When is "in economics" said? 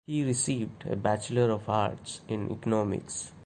2.27-3.31